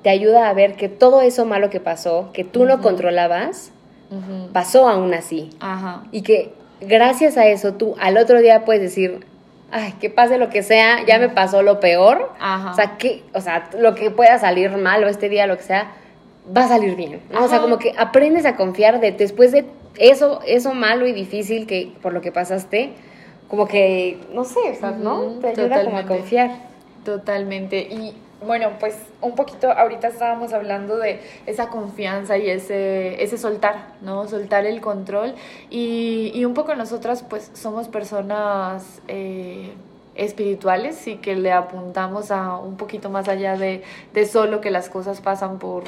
[0.02, 3.72] te ayuda a ver que todo eso malo que pasó, que tú no controlabas,
[4.52, 5.50] pasó aún así.
[6.12, 6.52] Y que
[6.87, 9.25] gracias a eso tú al otro día puedes decir,
[9.70, 12.33] ay, que pase lo que sea, ya me pasó lo peor.
[12.70, 15.64] O sea, que, o sea, lo que pueda salir mal o este día, lo que
[15.64, 15.92] sea,
[16.57, 17.20] va a salir bien.
[17.38, 19.66] O sea, como que aprendes a confiar de después de
[19.97, 22.92] eso, eso malo y difícil que por lo que pasaste,
[23.49, 25.38] como que, no sé, o sea, ¿no?
[25.40, 26.51] Te ayuda como a confiar.
[27.05, 27.79] Totalmente.
[27.79, 33.94] Y bueno, pues un poquito, ahorita estábamos hablando de esa confianza y ese, ese soltar,
[34.00, 34.26] ¿no?
[34.28, 35.35] Soltar el control.
[35.70, 39.72] Y, y un poco nosotras pues somos personas eh,
[40.14, 44.88] espirituales y que le apuntamos a un poquito más allá de, de solo que las
[44.88, 45.85] cosas pasan por...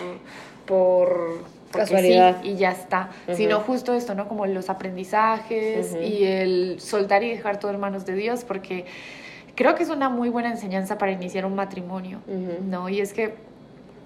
[0.67, 2.43] por Casualidad.
[2.43, 4.29] y ya está, sino justo esto, ¿no?
[4.29, 8.87] Como los aprendizajes y el soltar y dejar todo en manos de Dios, porque
[9.57, 12.21] creo que es una muy buena enseñanza para iniciar un matrimonio,
[12.69, 12.89] ¿no?
[12.89, 13.35] Y es que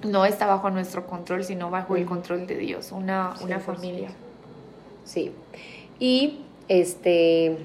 [0.02, 4.08] no está bajo nuestro control, sino bajo el control de Dios, una, una familia.
[5.04, 5.32] Sí.
[5.98, 7.58] Y este,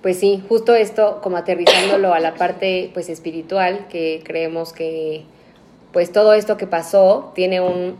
[0.00, 5.24] pues sí, justo esto, como aterrizándolo a la parte pues espiritual, que creemos que
[5.92, 7.96] pues todo esto que pasó tiene un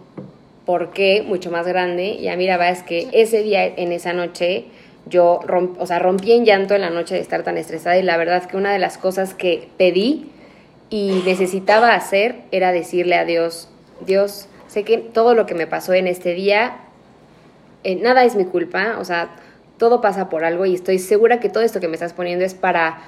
[0.64, 2.07] porqué mucho más grande.
[2.09, 4.66] Y a la verdad es que ese día, en esa noche,
[5.07, 5.40] yo
[5.79, 8.45] o sea, rompí en llanto en la noche de estar tan estresada y la verdad
[8.47, 10.31] que una de las cosas que pedí
[10.90, 13.69] y necesitaba hacer era decirle a Dios,
[14.07, 16.77] Dios, sé que todo lo que me pasó en este día,
[17.83, 19.31] eh, nada es mi culpa, o sea,
[19.79, 22.55] todo pasa por algo y estoy segura que todo esto que me estás poniendo es
[22.55, 22.99] para,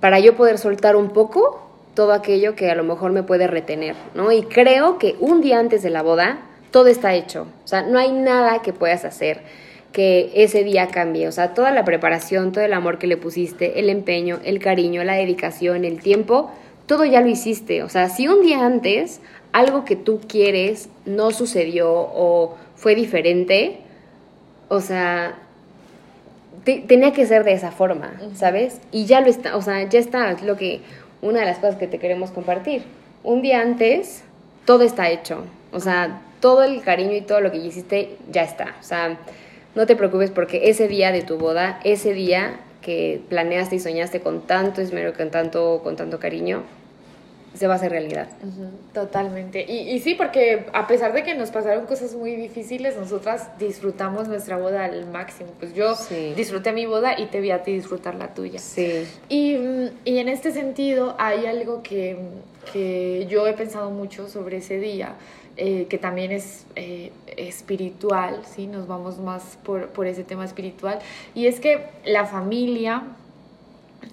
[0.00, 1.62] para yo poder soltar un poco
[1.94, 4.32] todo aquello que a lo mejor me puede retener, ¿no?
[4.32, 6.38] Y creo que un día antes de la boda
[6.70, 9.42] todo está hecho, o sea, no hay nada que puedas hacer
[9.92, 11.28] que ese día cambie.
[11.28, 15.04] O sea, toda la preparación, todo el amor que le pusiste, el empeño, el cariño,
[15.04, 16.50] la dedicación, el tiempo,
[16.86, 17.82] todo ya lo hiciste.
[17.82, 19.20] O sea, si un día antes
[19.52, 23.78] algo que tú quieres no sucedió o fue diferente,
[24.68, 25.38] o sea,
[26.64, 28.80] tenía que ser de esa forma, ¿sabes?
[28.92, 30.80] Y ya lo está, o sea, ya está, es lo que,
[31.22, 32.82] una de las cosas que te queremos compartir.
[33.22, 34.22] Un día antes,
[34.64, 35.44] todo está hecho.
[35.72, 38.76] O sea, todo el cariño y todo lo que hiciste ya está.
[38.80, 39.18] O sea,
[39.76, 44.20] no te preocupes porque ese día de tu boda, ese día que planeaste y soñaste
[44.20, 46.62] con tanto esmero, con tanto, con tanto cariño,
[47.54, 48.28] se va a hacer realidad.
[48.92, 49.64] totalmente.
[49.66, 54.28] Y, y, sí, porque a pesar de que nos pasaron cosas muy difíciles, nosotras disfrutamos
[54.28, 55.50] nuestra boda al máximo.
[55.58, 55.94] Pues yo
[56.36, 58.58] disfruté mi boda y te vi a ti disfrutar la tuya.
[58.58, 59.06] Sí.
[59.28, 59.56] Y,
[60.04, 62.18] y en este sentido hay algo que,
[62.72, 65.14] que yo he pensado mucho sobre ese día
[65.56, 68.66] eh, que también es eh, espiritual, ¿sí?
[68.66, 70.98] nos vamos más por, por ese tema espiritual,
[71.34, 73.04] y es que la familia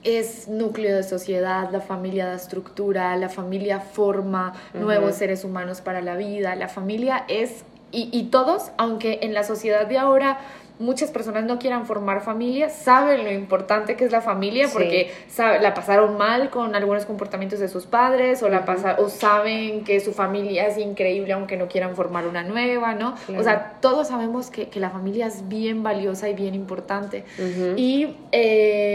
[0.04, 6.02] es núcleo de sociedad, la familia da estructura, la familia forma nuevos seres humanos para
[6.02, 10.40] la vida, la familia es, y, y todos, aunque en la sociedad de ahora
[10.84, 15.74] muchas personas no quieran formar familia, saben lo importante que es la familia porque la
[15.74, 18.64] pasaron mal con algunos comportamientos de sus padres o, la
[19.00, 23.16] o saben que su familia es increíble aunque no quieran formar una nueva, ¿no?
[23.38, 27.24] O sea, todos sabemos que, la familia es bien valiosa y bien importante.
[27.78, 28.93] Y em,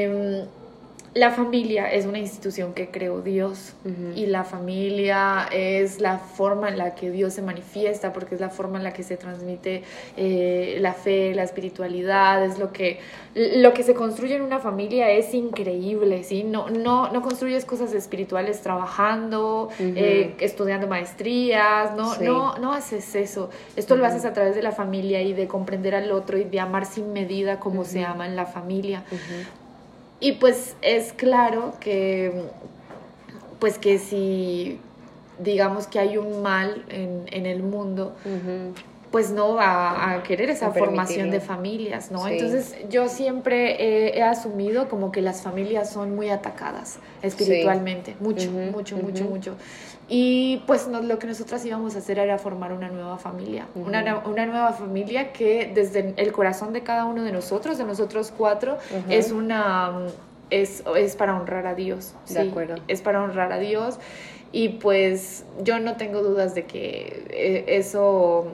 [1.14, 3.75] la familia es una institución que creó Dios
[4.14, 8.51] y la familia es la forma en la que Dios se manifiesta porque es la
[8.51, 9.83] forma en la que se transmite
[10.16, 13.01] eh, la fe, la espiritualidad, es lo que,
[13.35, 16.44] lo que se construye en una familia es increíble, ¿sí?
[16.44, 23.51] No, no, no construyes cosas espirituales trabajando, eh, estudiando maestrías, no, no, no haces eso.
[23.77, 26.61] Esto lo haces a través de la familia y de comprender al otro y de
[26.61, 29.05] amar sin medida como se ama en la familia.
[30.20, 32.33] Y pues es claro que,
[33.59, 34.81] pues que si
[35.38, 38.16] digamos que hay un mal en, en el mundo,
[39.11, 42.26] pues no va a querer esa formación de familias, ¿no?
[42.28, 48.96] Entonces yo siempre he, asumido como que las familias son muy atacadas espiritualmente, mucho, mucho,
[48.96, 49.57] mucho, mucho.
[50.09, 54.47] Y pues lo que nosotras íbamos a hacer era formar una nueva familia, una, una,
[54.47, 59.33] nueva familia que desde el corazón de cada uno de nosotros, de nosotros cuatro, es
[59.33, 60.07] una...
[60.51, 62.14] Es, es para honrar a Dios.
[62.31, 62.77] De acuerdo.
[62.88, 63.99] Es para honrar a Dios.
[64.51, 68.47] Y pues yo no tengo dudas de que eh, eso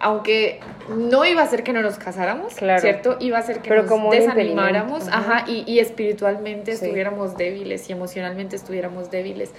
[0.00, 3.16] aunque no iba a ser que no nos casáramos, ¿cierto?
[3.20, 9.10] Iba a ser que nos desanimáramos, ajá, y, y espiritualmente estuviéramos débiles y emocionalmente estuviéramos
[9.10, 9.50] débiles.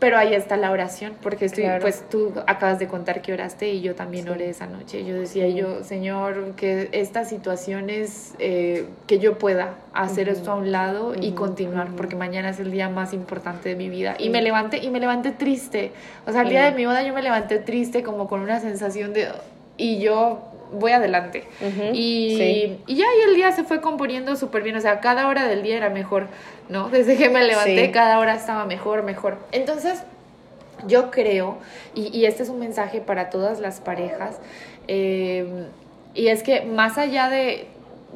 [0.00, 3.82] Pero ahí está la oración, porque estoy, pues tú acabas de contar que oraste y
[3.82, 5.04] yo también oré esa noche.
[5.04, 10.72] Yo decía yo, Señor, que estas situaciones, eh, que yo pueda hacer esto a un
[10.72, 14.16] lado y continuar, porque mañana es el día más importante de mi vida.
[14.18, 15.92] Y me levanté, y me levanté triste.
[16.26, 19.12] O sea, el día de mi boda yo me levanté triste, como con una sensación
[19.12, 19.28] de,
[19.76, 21.44] y yo voy adelante.
[21.92, 25.46] y, y, ya y el día se fue componiendo súper bien, o sea, cada hora
[25.46, 26.28] del día era mejor,
[26.68, 26.88] ¿no?
[26.90, 29.38] Desde que me levanté, cada hora estaba mejor, mejor.
[29.52, 30.02] Entonces,
[30.86, 31.58] yo creo,
[31.94, 34.38] y, y este es un mensaje para todas las parejas,
[34.88, 35.66] eh,
[36.14, 37.68] y es que más allá de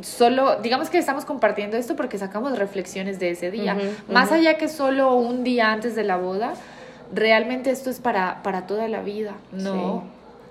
[0.03, 3.77] solo, digamos que estamos compartiendo esto porque sacamos reflexiones de ese día,
[4.09, 6.55] más allá que solo un día antes de la boda,
[7.13, 10.05] realmente esto es para, para toda la vida, ¿no?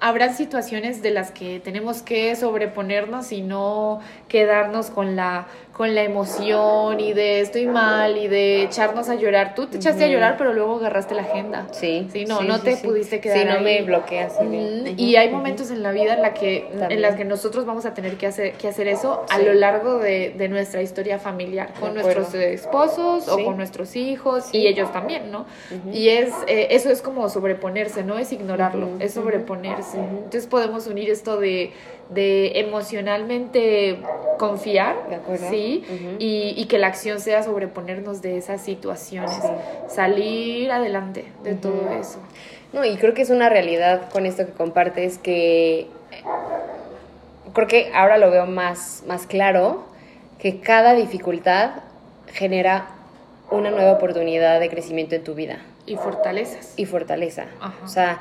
[0.04, 6.04] Habrá situaciones de las que tenemos que sobreponernos y no quedarnos con la con la
[6.04, 9.56] emoción y de estoy mal y de echarnos a llorar.
[9.56, 11.68] Tú te echaste a llorar, pero luego agarraste la agenda.
[11.72, 12.08] Sí.
[12.14, 13.40] Sí, no, no te pudiste quedar.
[13.40, 14.38] Sí, no me bloqueas.
[14.98, 17.94] Y hay momentos en la vida en la que en las que nosotros vamos a
[17.96, 21.96] tener que hacer que hacer eso a lo largo de, de, nuestra historia familiar con
[21.96, 25.48] nuestros esposos o con nuestros hijos y ellos también, ¿no?
[25.92, 29.98] Y es eh, eso es como sobreponerse, no es ignorarlo, es sobreponerse.
[29.98, 31.72] Entonces podemos unir esto de
[32.10, 34.00] de emocionalmente
[34.38, 34.96] confiar,
[35.50, 35.63] ¿sí?
[36.20, 39.40] Y, que la acción sea sobreponernos de esas situaciones,
[39.88, 42.20] salir adelante de todo eso.
[42.72, 45.88] No, y creo que es una realidad con esto que compartes que
[47.54, 49.86] creo que ahora lo veo más, más claro,
[50.40, 51.72] que cada dificultad
[52.34, 52.88] genera
[53.52, 55.60] una nueva oportunidad de crecimiento en tu vida.
[55.86, 56.74] Y fortalezas.
[56.78, 57.46] Y fortaleza.
[57.84, 58.20] O sea,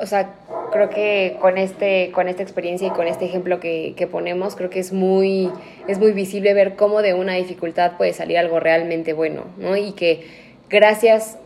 [0.00, 0.30] o sea,
[0.72, 4.70] creo que con este, con esta experiencia y con este ejemplo que, que, ponemos, creo
[4.70, 5.50] que es muy,
[5.88, 9.76] es muy visible ver cómo de una dificultad puede salir algo realmente bueno, ¿no?
[9.76, 10.26] Y que
[10.68, 11.38] gracias,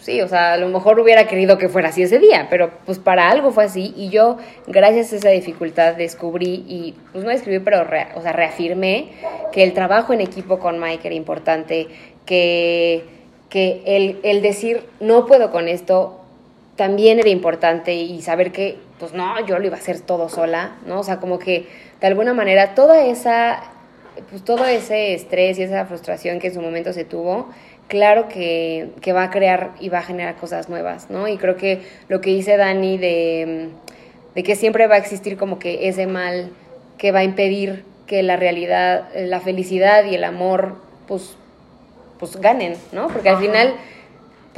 [0.00, 2.98] sí, o sea, a lo mejor hubiera querido que fuera así ese día, pero pues
[2.98, 4.36] para algo fue así y yo
[4.66, 9.08] gracias a esa dificultad descubrí y pues no describí, pero o sea, reafirmé
[9.52, 11.86] que el trabajo en equipo con Mike era importante,
[12.26, 13.04] que,
[13.48, 16.17] que el, el decir no puedo con esto
[16.78, 20.76] también era importante y saber que, pues no, yo lo iba a hacer todo sola,
[20.86, 21.00] ¿no?
[21.00, 21.66] O sea, como que
[22.00, 23.64] de alguna manera toda esa,
[24.30, 27.48] pues todo ese estrés y esa frustración que en su momento se tuvo,
[27.88, 31.26] claro que, que va a crear y va a generar cosas nuevas, ¿no?
[31.26, 33.70] Y creo que lo que dice Dani de,
[34.36, 36.52] de que siempre va a existir como que ese mal
[36.96, 40.76] que va a impedir que la realidad, la felicidad y el amor,
[41.08, 41.36] pues,
[42.20, 43.08] pues ganen, ¿no?
[43.08, 43.74] Porque al final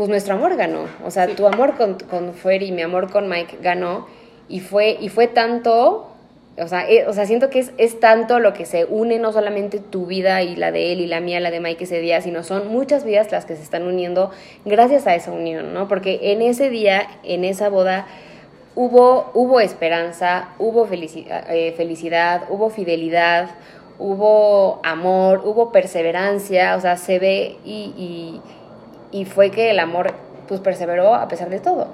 [0.01, 0.87] pues nuestro amor ganó.
[1.05, 4.07] O sea, tu amor con, con Fer y mi amor con Mike ganó.
[4.49, 6.09] Y fue, y fue tanto,
[6.57, 9.31] o sea, eh, o sea siento que es, es, tanto lo que se une, no
[9.31, 12.23] solamente tu vida y la de él y la mía, la de Mike ese día,
[12.23, 14.31] sino son muchas vidas las que se están uniendo
[14.65, 15.87] gracias a esa unión, ¿no?
[15.87, 18.07] Porque en ese día, en esa boda,
[18.75, 23.51] hubo, hubo esperanza, hubo felicidad, eh, felicidad hubo fidelidad,
[23.99, 28.41] hubo amor, hubo perseverancia, o sea, se ve y y
[29.25, 30.14] fue que el amor
[30.49, 31.88] pues perseveró a pesar de todo,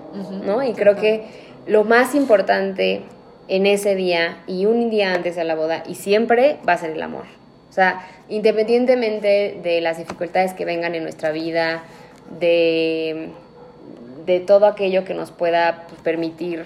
[0.44, 0.62] ¿no?
[0.62, 1.24] Y creo que
[1.66, 3.02] lo más importante
[3.48, 6.90] en ese día y un día antes de la boda y siempre va a ser
[6.90, 7.24] el amor.
[7.68, 11.82] O sea, independientemente de las dificultades que vengan en nuestra vida,
[12.40, 13.28] de,
[14.24, 16.64] de todo aquello que nos pueda pues, permitir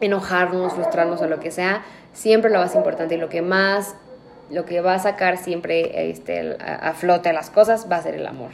[0.00, 1.82] enojarnos, frustrarnos o lo que sea,
[2.12, 3.94] siempre lo más importante y lo que más
[4.50, 8.14] lo que va a sacar siempre este, a, a flote las cosas va a ser
[8.14, 8.50] el amor.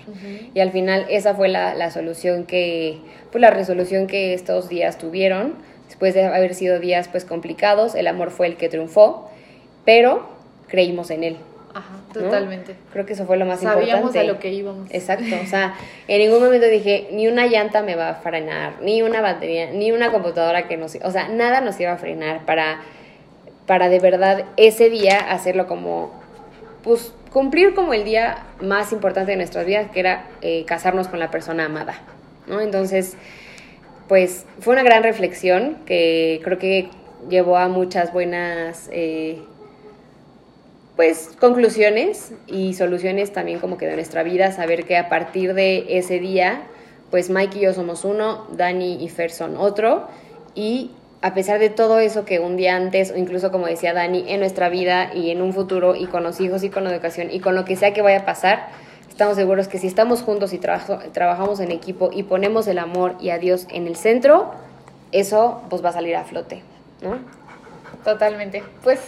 [0.54, 2.98] Y al final esa fue la, la, solución que,
[3.30, 5.54] pues la resolución que estos días tuvieron.
[5.86, 9.30] Después de haber sido días pues complicados, el amor fue el que triunfó,
[9.84, 10.28] pero
[10.66, 11.36] creímos en él.
[11.74, 12.76] Ajá, totalmente.
[12.92, 14.20] Creo que eso fue lo más Sabíamos importante.
[14.20, 14.88] a lo que íbamos.
[14.92, 15.74] Exacto, o sea,
[16.06, 19.90] en ningún momento dije, ni una llanta me va a frenar, ni una batería, ni
[19.90, 20.96] una computadora que nos...
[21.02, 22.80] O sea, nada nos iba a frenar para,
[23.66, 26.12] para de verdad ese día hacerlo como,
[26.82, 31.18] pues, cumplir como el día más importante de nuestras vidas, que era eh, casarnos con
[31.18, 31.94] la persona amada,
[32.46, 32.60] ¿no?
[32.60, 33.16] Entonces,
[34.08, 36.90] pues, fue una gran reflexión que creo que
[37.28, 38.88] llevó a muchas buenas...
[38.92, 39.42] Eh,
[40.96, 45.98] pues conclusiones y soluciones también como que de nuestra vida, saber que a partir de
[45.98, 46.62] ese día,
[47.10, 50.06] pues Mike y yo somos uno, Dani y Fer son otro,
[50.54, 50.92] y
[51.24, 54.40] a pesar de todo eso que un día antes, o incluso como decía Dani, en
[54.40, 57.40] nuestra vida y en un futuro, y con los hijos y con la educación, y
[57.40, 58.68] con lo que sea que vaya a pasar,
[59.08, 63.30] estamos seguros que si estamos juntos y trabajamos en equipo y ponemos el amor y
[63.30, 64.52] a Dios en el centro,
[65.12, 66.62] eso pues va a salir a flote,
[67.00, 67.16] ¿no?
[68.04, 68.62] Totalmente.
[68.82, 69.00] Pues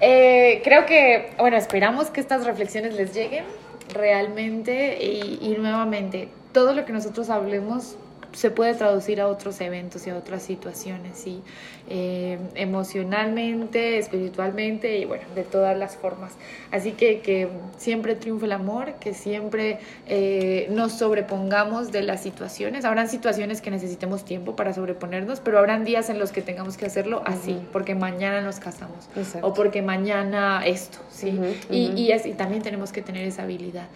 [0.00, 3.46] eh, creo que, bueno, esperamos que estas reflexiones les lleguen
[3.92, 7.96] realmente y, y, nuevamente, todo lo que nosotros hablemos
[8.32, 11.42] se puede traducir a otros eventos y a otras situaciones, ¿sí?
[11.88, 16.32] Eh, emocionalmente, espiritualmente y bueno, de todas las formas.
[16.70, 22.84] Así que que siempre triunfe el amor, que siempre eh, nos sobrepongamos de las situaciones.
[22.84, 26.86] Habrán situaciones que necesitemos tiempo para sobreponernos, pero habrán días en los que tengamos que
[26.86, 27.72] hacerlo así, uh -huh.
[27.72, 29.46] porque mañana nos casamos Exacto.
[29.48, 31.30] o porque mañana esto, ¿sí?
[31.30, 31.98] Uh -huh, y, uh -huh.
[31.98, 33.88] y, así, también tenemos que tener esa habilidad.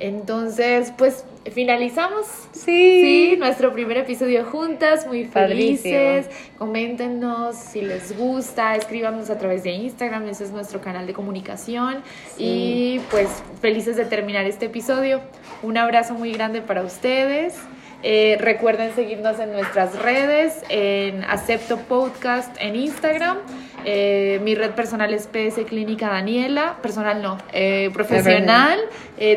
[0.00, 2.26] Entonces, pues finalizamos.
[2.52, 3.30] Sí.
[3.32, 6.26] Sí, nuestro primer episodio juntas, muy felices.
[6.26, 6.58] Padrísimo.
[6.58, 12.02] Coméntenos si les gusta, escríbanos a través de Instagram, ese es nuestro canal de comunicación.
[12.36, 12.44] Sí.
[12.44, 13.28] Y pues
[13.60, 15.20] felices de terminar este episodio.
[15.62, 17.56] Un abrazo muy grande para ustedes.
[18.02, 23.38] Eh, recuerden seguirnos en nuestras redes, en Acepto Podcast en Instagram.
[23.84, 28.78] Eh, mi red personal es PS Clínica Daniela, personal no, eh, profesional.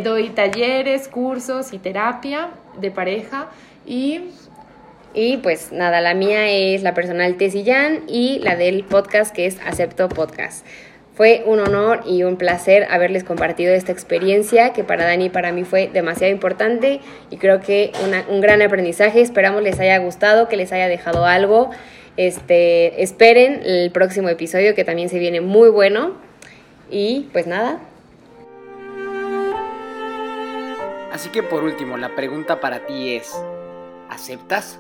[0.04, 3.50] Doy talleres, cursos y terapia de pareja.
[3.86, 4.30] Y
[5.14, 9.60] y pues nada, la mía es la personal Tessillán y la del podcast que es
[9.66, 10.66] Acepto Podcast.
[11.14, 15.52] Fue un honor y un placer haberles compartido esta experiencia que para Dani y para
[15.52, 17.92] mí fue demasiado importante y creo que
[18.30, 19.22] un gran aprendizaje.
[19.22, 21.70] Esperamos les haya gustado, que les haya dejado algo.
[22.16, 26.14] Este, esperen el próximo episodio que también se viene muy bueno.
[26.90, 27.80] Y pues nada.
[31.12, 33.32] Así que por último, la pregunta para ti es,
[34.10, 34.80] ¿aceptas?